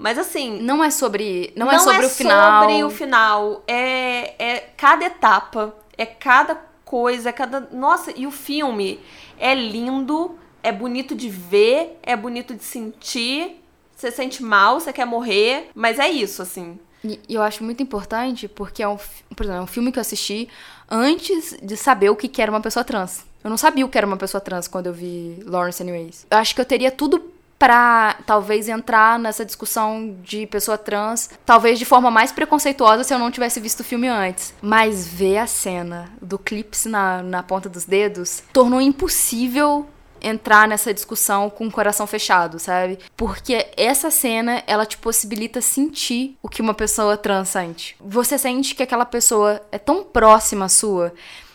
[0.00, 0.58] Mas assim.
[0.62, 2.62] Não é sobre, não, é sobre o final.
[2.62, 3.62] sobre o final.
[3.68, 7.68] É, é cada etapa, é cada coisa, é cada.
[7.70, 8.98] Nossa, e o filme
[9.38, 13.62] é lindo, é bonito de ver, é bonito de sentir.
[13.94, 16.80] Você sente mal, você quer morrer, mas é isso, assim.
[17.04, 18.96] E eu acho muito importante porque é um,
[19.36, 20.48] por exemplo, é um filme que eu assisti
[20.90, 23.26] antes de saber o que que era uma pessoa trans.
[23.44, 26.26] Eu não sabia o que era uma pessoa trans quando eu vi Lawrence Anyways.
[26.30, 27.29] Eu acho que eu teria tudo
[27.60, 33.18] pra talvez entrar nessa discussão de pessoa trans, talvez de forma mais preconceituosa se eu
[33.18, 34.54] não tivesse visto o filme antes.
[34.62, 39.86] Mas ver a cena do clips na, na ponta dos dedos tornou impossível
[40.22, 42.98] entrar nessa discussão com o coração fechado, sabe?
[43.14, 47.94] Porque essa cena, ela te possibilita sentir o que uma pessoa trans sente.
[48.00, 51.12] Você sente que aquela pessoa é tão próxima sua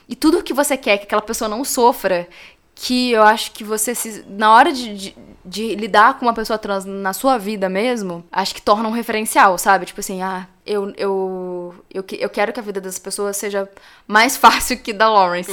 [0.08, 2.28] e tudo o que você quer que aquela pessoa não sofra,
[2.76, 6.60] que eu acho que você se, na hora de, de, de lidar com uma pessoa
[6.60, 9.86] trans na sua vida mesmo, acho que torna um referencial, sabe?
[9.86, 13.70] Tipo assim, ah, eu, eu, eu, eu quero que a vida das pessoas seja
[14.06, 15.52] mais fácil que da Lawrence.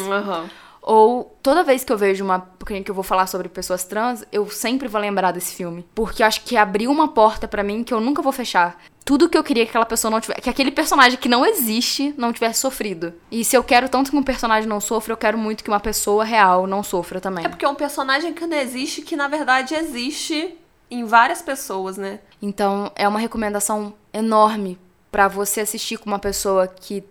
[0.82, 2.40] Ou toda vez que eu vejo uma.
[2.66, 5.86] que eu vou falar sobre pessoas trans, eu sempre vou lembrar desse filme.
[5.94, 8.76] Porque eu acho que abriu uma porta pra mim que eu nunca vou fechar.
[9.04, 10.40] Tudo que eu queria que aquela pessoa não tivesse.
[10.40, 13.14] Que aquele personagem que não existe não tivesse sofrido.
[13.30, 15.80] E se eu quero tanto que um personagem não sofra, eu quero muito que uma
[15.80, 17.44] pessoa real não sofra também.
[17.44, 20.56] É porque é um personagem que não existe, que na verdade existe
[20.90, 22.18] em várias pessoas, né?
[22.40, 24.78] Então, é uma recomendação enorme
[25.12, 27.04] pra você assistir com uma pessoa que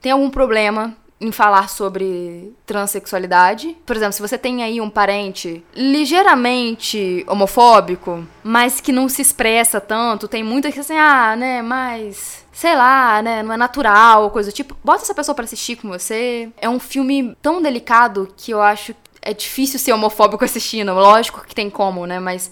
[0.00, 3.76] tem algum problema em falar sobre transexualidade.
[3.84, 9.80] Por exemplo, se você tem aí um parente ligeiramente homofóbico, mas que não se expressa
[9.80, 14.50] tanto, tem muita que assim, ah, né, mas sei lá, né, não é natural, coisa
[14.50, 14.76] do tipo.
[14.82, 16.50] Bota essa pessoa pra assistir com você.
[16.56, 21.54] É um filme tão delicado que eu acho é difícil ser homofóbico assistindo, lógico que
[21.54, 22.18] tem como, né?
[22.18, 22.50] Mas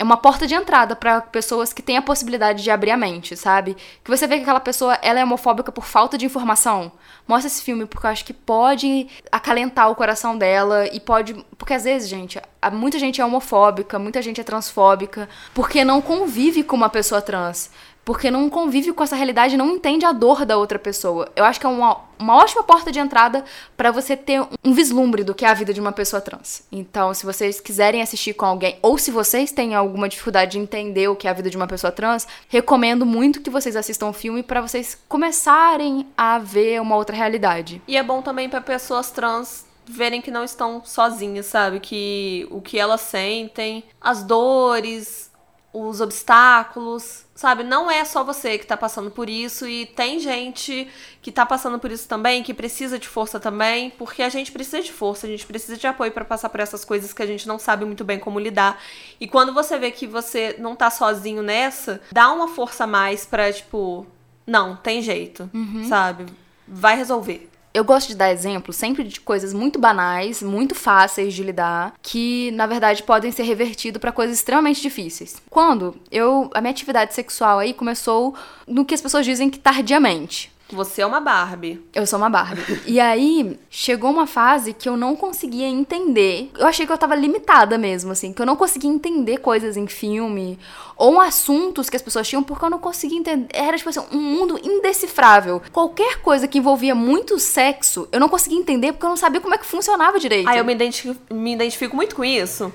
[0.00, 3.36] é uma porta de entrada para pessoas que têm a possibilidade de abrir a mente,
[3.36, 3.76] sabe?
[4.02, 6.90] Que você vê que aquela pessoa ela é homofóbica por falta de informação.
[7.28, 11.74] Mostra esse filme porque eu acho que pode acalentar o coração dela e pode, porque
[11.74, 12.40] às vezes, gente,
[12.72, 17.70] muita gente é homofóbica, muita gente é transfóbica, porque não convive com uma pessoa trans
[18.10, 21.30] porque não convive com essa realidade, não entende a dor da outra pessoa.
[21.36, 23.44] Eu acho que é uma, uma ótima porta de entrada
[23.76, 26.64] para você ter um vislumbre do que é a vida de uma pessoa trans.
[26.72, 31.06] Então, se vocês quiserem assistir com alguém, ou se vocês têm alguma dificuldade de entender
[31.06, 34.12] o que é a vida de uma pessoa trans, recomendo muito que vocês assistam o
[34.12, 37.80] filme para vocês começarem a ver uma outra realidade.
[37.86, 41.78] E é bom também para pessoas trans verem que não estão sozinhas, sabe?
[41.78, 45.29] Que o que elas sentem, as dores,
[45.72, 47.62] os obstáculos, sabe?
[47.62, 50.88] Não é só você que tá passando por isso e tem gente
[51.22, 54.82] que tá passando por isso também, que precisa de força também, porque a gente precisa
[54.82, 57.46] de força, a gente precisa de apoio para passar por essas coisas que a gente
[57.46, 58.82] não sabe muito bem como lidar.
[59.20, 63.24] E quando você vê que você não tá sozinho nessa, dá uma força a mais
[63.24, 64.06] pra, tipo,
[64.44, 65.84] não, tem jeito, uhum.
[65.88, 66.26] sabe?
[66.66, 71.42] Vai resolver eu gosto de dar exemplo sempre de coisas muito banais, muito fáceis de
[71.42, 75.40] lidar, que na verdade podem ser revertidos para coisas extremamente difíceis.
[75.48, 78.34] Quando eu a minha atividade sexual aí começou
[78.66, 80.49] no que as pessoas dizem que tardiamente.
[80.72, 81.80] Você é uma Barbie.
[81.94, 82.80] Eu sou uma Barbie.
[82.86, 86.50] e aí, chegou uma fase que eu não conseguia entender.
[86.58, 89.86] Eu achei que eu tava limitada mesmo, assim, que eu não conseguia entender coisas em
[89.86, 90.58] filme
[90.96, 93.46] ou assuntos que as pessoas tinham porque eu não conseguia entender.
[93.54, 95.62] Era, tipo assim, um mundo indecifrável.
[95.72, 99.54] Qualquer coisa que envolvia muito sexo, eu não conseguia entender porque eu não sabia como
[99.54, 100.48] é que funcionava direito.
[100.48, 102.70] Ah, eu me identifico, me identifico muito com isso.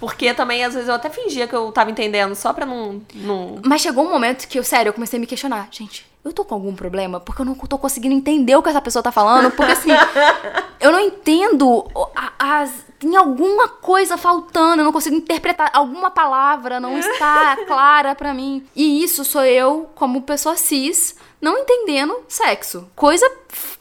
[0.00, 3.02] Porque também, às vezes, eu até fingia que eu tava entendendo só pra não.
[3.14, 3.60] não...
[3.62, 5.68] Mas chegou um momento que eu, sério, eu comecei a me questionar.
[5.70, 7.20] Gente, eu tô com algum problema?
[7.20, 9.50] Porque eu não tô conseguindo entender o que essa pessoa tá falando.
[9.50, 9.90] Porque assim,
[10.80, 11.86] eu não entendo
[12.38, 12.89] as.
[13.00, 15.70] Tem alguma coisa faltando, eu não consigo interpretar.
[15.72, 18.64] Alguma palavra não está clara para mim.
[18.76, 22.86] E isso sou eu, como pessoa cis, não entendendo sexo.
[22.94, 23.26] Coisa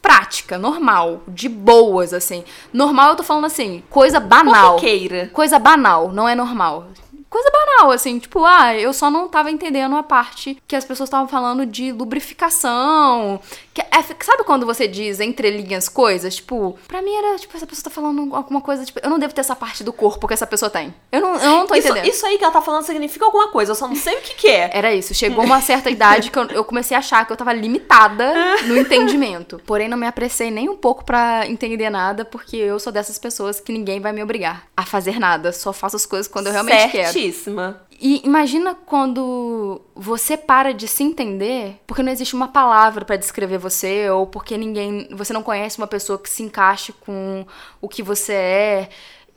[0.02, 2.46] prática, normal, de boas, assim.
[2.72, 4.78] Normal eu tô falando assim, coisa banal.
[4.78, 5.30] Corriqueira.
[5.34, 6.88] Coisa banal, não é normal
[7.30, 11.08] coisa banal, assim, tipo, ah, eu só não tava entendendo a parte que as pessoas
[11.08, 13.40] estavam falando de lubrificação.
[13.74, 16.36] Que é, sabe quando você diz entre linhas coisas?
[16.36, 19.34] Tipo, pra mim era, tipo, essa pessoa tá falando alguma coisa, tipo, eu não devo
[19.34, 20.94] ter essa parte do corpo que essa pessoa tem.
[21.12, 22.12] Eu não, eu não tô isso, entendendo.
[22.12, 24.36] Isso aí que ela tá falando significa alguma coisa, eu só não sei o que
[24.36, 24.72] que é.
[24.74, 27.54] Era isso, chegou uma certa idade que eu, eu comecei a achar que eu tava
[27.54, 28.34] limitada
[28.66, 29.62] no entendimento.
[29.66, 33.60] Porém, não me apressei nem um pouco para entender nada, porque eu sou dessas pessoas
[33.60, 35.52] que ninguém vai me obrigar a fazer nada.
[35.52, 37.19] Só faço as coisas quando eu realmente quero.
[37.20, 37.82] Certíssima.
[38.02, 43.58] E imagina quando você para de se entender, porque não existe uma palavra para descrever
[43.58, 45.10] você, ou porque ninguém.
[45.12, 47.46] Você não conhece uma pessoa que se encaixe com
[47.82, 48.90] o que você é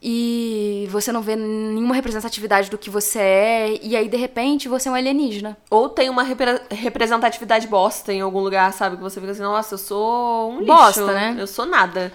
[0.05, 4.89] e você não vê nenhuma representatividade do que você é, e aí de repente você
[4.89, 5.57] é um alienígena.
[5.71, 8.97] Ou tem uma repre representatividade bosta em algum lugar, sabe?
[8.97, 10.67] Que você fica assim, nossa, eu sou um lixo.
[10.67, 11.37] Bosta, né?
[11.39, 12.13] Eu sou nada.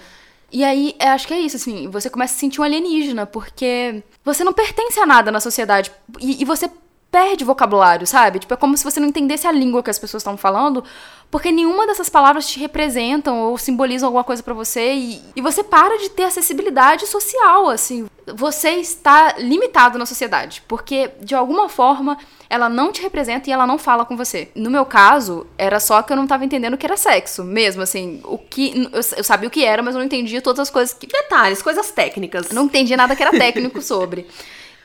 [0.50, 4.42] E aí, acho que é isso, assim, você começa a sentir um alienígena, porque você
[4.42, 5.92] não pertence a nada na sociedade.
[6.18, 6.70] E, e você
[7.10, 8.38] perde vocabulário, sabe?
[8.38, 10.84] Tipo, é como se você não entendesse a língua que as pessoas estão falando,
[11.30, 15.62] porque nenhuma dessas palavras te representam ou simbolizam alguma coisa para você e, e você
[15.62, 18.06] para de ter acessibilidade social, assim.
[18.34, 22.18] Você está limitado na sociedade, porque de alguma forma
[22.50, 24.48] ela não te representa e ela não fala com você.
[24.54, 27.82] No meu caso, era só que eu não tava entendendo o que era sexo, mesmo
[27.82, 30.70] assim, o que eu, eu sabia o que era, mas eu não entendia todas as
[30.70, 32.50] coisas que detalhes, coisas técnicas.
[32.50, 34.26] não entendia nada que era técnico sobre.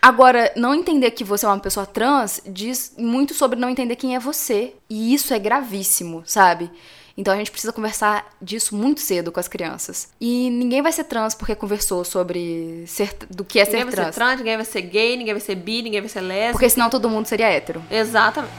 [0.04, 4.16] Agora, não entender que você é uma pessoa trans diz muito sobre não entender quem
[4.16, 4.74] é você.
[4.90, 6.70] E isso é gravíssimo, sabe?
[7.16, 10.10] Então a gente precisa conversar disso muito cedo com as crianças.
[10.20, 13.96] E ninguém vai ser trans porque conversou sobre ser, do que é ninguém ser trans.
[13.96, 16.22] Ninguém vai ser trans, ninguém vai ser gay, ninguém vai ser bi, ninguém vai ser
[16.22, 16.54] lésbica.
[16.54, 17.84] Porque senão todo mundo seria hétero.
[17.92, 18.54] Exatamente.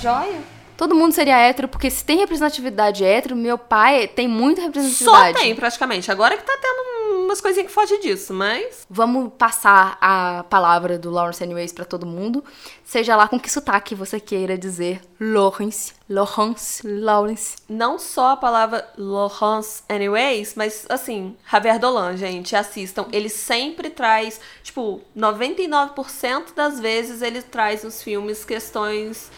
[0.00, 0.55] Joia.
[0.76, 5.38] Todo mundo seria hétero, porque se tem representatividade hétero, meu pai tem muita representatividade.
[5.38, 6.10] Só tem, praticamente.
[6.10, 8.86] Agora que tá tendo umas coisinhas que fogem disso, mas.
[8.88, 12.44] Vamos passar a palavra do Lawrence Anyways para todo mundo.
[12.84, 17.56] Seja lá com que sotaque você queira dizer Lawrence, Lawrence, Lawrence.
[17.68, 23.06] Não só a palavra Lawrence Anyways, mas assim, Javier Dolan, gente, assistam.
[23.12, 29.30] Ele sempre traz, tipo, 99% das vezes ele traz nos filmes questões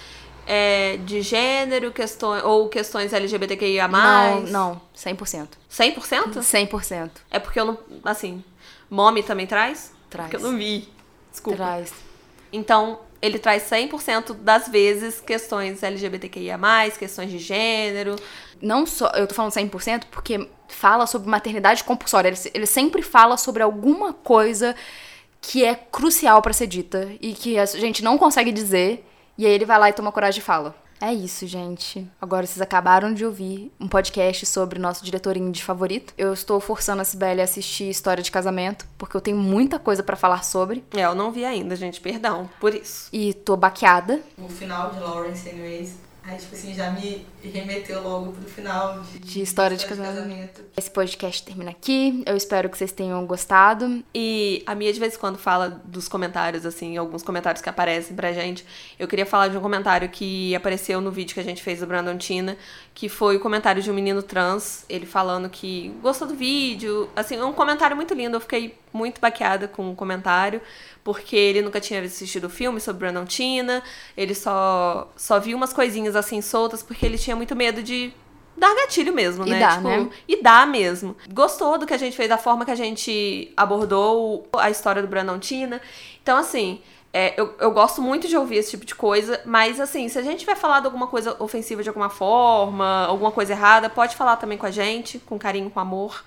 [0.50, 3.86] é, de gênero, questões, ou questões LGBTQIA+.
[3.86, 5.48] Não, não, 100%.
[5.70, 6.38] 100%?
[6.38, 7.10] 100%.
[7.30, 8.42] É porque eu não, assim,
[8.88, 9.92] Mommy também traz?
[10.08, 10.30] Traz.
[10.30, 10.88] Porque eu não vi.
[11.30, 11.58] Desculpa.
[11.58, 11.92] Traz.
[12.50, 16.58] Então, ele traz 100% das vezes questões LGBTQIA+,
[16.98, 18.16] questões de gênero.
[18.62, 22.28] Não só, eu tô falando 100% porque fala sobre maternidade compulsória.
[22.30, 24.74] Ele, ele sempre fala sobre alguma coisa
[25.42, 29.04] que é crucial para ser dita e que a gente não consegue dizer,
[29.38, 30.74] e aí ele vai lá e toma coragem e fala.
[31.00, 32.10] É isso, gente.
[32.20, 36.12] Agora vocês acabaram de ouvir um podcast sobre nosso diretor indie favorito.
[36.18, 40.02] Eu estou forçando a Sibeli a assistir História de Casamento, porque eu tenho muita coisa
[40.02, 40.84] para falar sobre.
[40.92, 43.08] É, eu não vi ainda, gente, perdão por isso.
[43.12, 44.20] E tô baqueada.
[44.36, 45.94] O final de Lawrence, anyways,
[46.28, 50.16] Aí, tipo assim, já me remeteu logo pro final de, de história de, de casamento.
[50.16, 50.62] casamento.
[50.76, 52.22] Esse podcast termina aqui.
[52.26, 54.04] Eu espero que vocês tenham gostado.
[54.14, 58.14] E a Mia de vez em quando fala dos comentários, assim, alguns comentários que aparecem
[58.14, 58.62] pra gente.
[58.98, 61.86] Eu queria falar de um comentário que apareceu no vídeo que a gente fez do
[61.86, 62.58] Brandon Tina,
[62.92, 67.08] que foi o comentário de um menino trans, ele falando que gostou do vídeo.
[67.16, 68.36] Assim, um comentário muito lindo.
[68.36, 70.60] Eu fiquei muito baqueada com o comentário
[71.08, 73.82] porque ele nunca tinha assistido o filme sobre Brandon Tina,
[74.14, 78.12] ele só, só viu umas coisinhas assim soltas, porque ele tinha muito medo de
[78.54, 79.58] dar gatilho mesmo, e né?
[79.58, 80.10] Dá, tipo, né?
[80.28, 81.16] E dá mesmo.
[81.32, 85.08] Gostou do que a gente fez, da forma que a gente abordou a história do
[85.08, 85.80] Brandon Tina.
[86.22, 90.10] Então, assim, é, eu, eu gosto muito de ouvir esse tipo de coisa, mas assim,
[90.10, 94.14] se a gente tiver falado alguma coisa ofensiva de alguma forma, alguma coisa errada, pode
[94.14, 96.22] falar também com a gente, com carinho, com amor.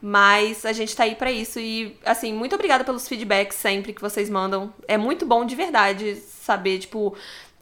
[0.00, 4.00] Mas a gente tá aí para isso e, assim, muito obrigada pelos feedbacks sempre que
[4.00, 4.72] vocês mandam.
[4.86, 7.16] É muito bom de verdade saber, tipo,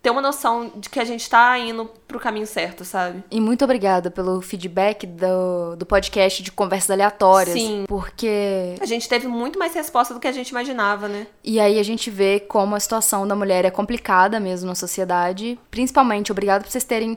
[0.05, 3.25] ter uma noção de que a gente tá indo pro caminho certo, sabe?
[3.31, 7.59] E muito obrigada pelo feedback do, do podcast de conversas aleatórias.
[7.59, 7.85] Sim.
[7.89, 8.75] Porque.
[8.79, 11.27] A gente teve muito mais resposta do que a gente imaginava, né?
[11.43, 15.59] E aí a gente vê como a situação da mulher é complicada mesmo na sociedade.
[15.71, 17.17] Principalmente, obrigada por vocês terem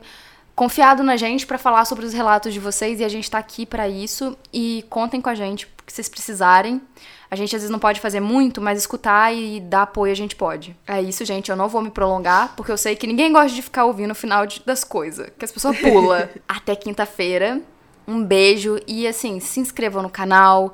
[0.58, 3.64] confiado na gente para falar sobre os relatos de vocês e a gente tá aqui
[3.64, 6.82] para isso e contem com a gente porque vocês precisarem.
[7.30, 10.36] A gente às vezes não pode fazer muito, mas escutar e dar apoio a gente
[10.36, 10.76] pode.
[10.88, 11.52] É isso, gente.
[11.52, 14.16] Eu não vou me prolongar, porque eu sei que ninguém gosta de ficar ouvindo o
[14.16, 16.28] final de, das coisas, que as pessoas pulam.
[16.50, 17.62] Até quinta-feira.
[18.08, 20.74] Um beijo e assim, se inscrevam no canal.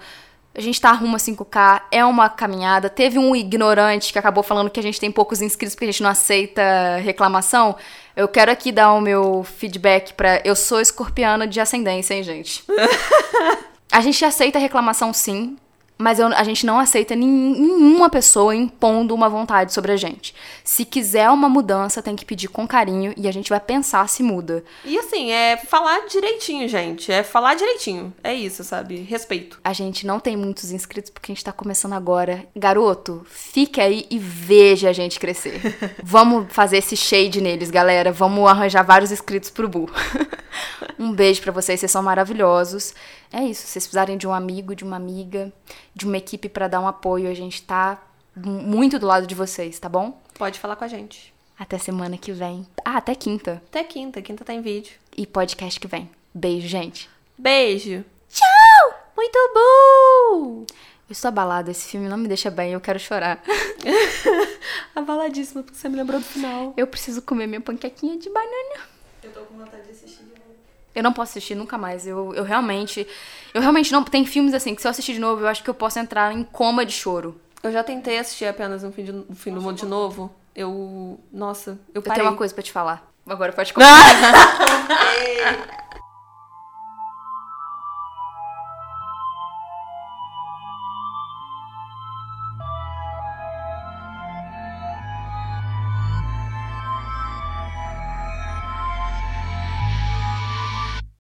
[0.56, 2.88] A gente tá rumo a 5K, é uma caminhada.
[2.88, 6.04] Teve um ignorante que acabou falando que a gente tem poucos inscritos porque a gente
[6.04, 7.76] não aceita reclamação.
[8.16, 10.42] Eu quero aqui dar o meu feedback pra.
[10.46, 12.63] Eu sou escorpiana de ascendência, hein, gente?
[13.92, 15.58] a gente aceita reclamação sim.
[15.97, 20.34] Mas eu, a gente não aceita nenhuma pessoa impondo uma vontade sobre a gente.
[20.63, 24.23] Se quiser uma mudança, tem que pedir com carinho e a gente vai pensar se
[24.23, 24.63] muda.
[24.84, 27.12] E assim, é falar direitinho, gente.
[27.12, 28.13] É falar direitinho.
[28.23, 28.97] É isso, sabe?
[29.01, 29.60] Respeito.
[29.63, 32.45] A gente não tem muitos inscritos porque a gente tá começando agora.
[32.56, 35.62] Garoto, fique aí e veja a gente crescer.
[36.03, 38.12] Vamos fazer esse shade neles, galera.
[38.12, 39.89] Vamos arranjar vários inscritos pro Bu.
[41.04, 42.94] um beijo para vocês, vocês são maravilhosos.
[43.32, 45.52] É isso, se vocês precisarem de um amigo, de uma amiga,
[45.94, 48.02] de uma equipe para dar um apoio, a gente tá
[48.36, 50.22] muito do lado de vocês, tá bom?
[50.36, 51.34] Pode falar com a gente.
[51.58, 52.66] Até semana que vem.
[52.84, 53.62] Ah, até quinta.
[53.68, 54.94] Até quinta, quinta tá em vídeo.
[55.16, 56.10] E podcast que vem.
[56.34, 57.10] Beijo, gente.
[57.38, 58.04] Beijo.
[58.30, 59.00] Tchau!
[59.16, 60.66] Muito bom!
[61.08, 63.44] Eu estou abalada, esse filme não me deixa bem, eu quero chorar.
[64.96, 66.74] Abaladíssima, porque você me lembrou do final.
[66.76, 68.88] Eu preciso comer minha panquequinha de banana.
[69.22, 70.33] Eu tô com vontade de assistir.
[70.95, 72.06] Eu não posso assistir nunca mais.
[72.06, 73.08] Eu, eu realmente.
[73.53, 74.03] Eu realmente não.
[74.03, 76.34] Tem filmes assim que se eu assistir de novo, eu acho que eu posso entrar
[76.34, 77.39] em coma de choro.
[77.62, 80.32] Eu já tentei assistir apenas um fim, de, um fim do mundo de novo.
[80.56, 81.19] Eu.
[81.32, 82.19] Nossa, eu parei.
[82.19, 83.12] Eu tenho uma coisa para te falar.
[83.25, 83.93] Agora pode começar.